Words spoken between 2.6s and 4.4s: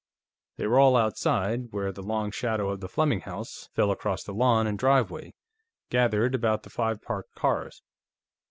of the Fleming house fell across the